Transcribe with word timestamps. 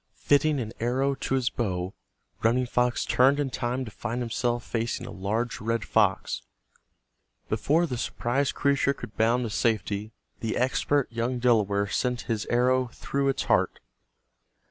Fitting 0.17 0.59
an 0.59 0.73
arrow 0.79 1.13
to 1.13 1.35
his 1.35 1.51
how, 1.55 1.93
Running 2.41 2.65
Fox 2.65 3.05
turned 3.05 3.39
in 3.39 3.51
time 3.51 3.85
to 3.85 3.91
find 3.91 4.19
himself 4.19 4.63
facing 4.65 5.05
a 5.05 5.11
large 5.11 5.61
red 5.61 5.85
fox. 5.85 6.41
Before 7.49 7.85
the 7.85 7.99
surprised 7.99 8.55
creature 8.55 8.95
could 8.95 9.15
bound 9.15 9.43
to 9.43 9.51
safety 9.51 10.11
the 10.39 10.57
expert 10.57 11.11
young 11.11 11.37
Delaware 11.37 11.85
sent 11.85 12.21
his 12.21 12.47
arrow 12.47 12.87
through 12.87 13.27
its 13.29 13.43
heart. 13.43 13.79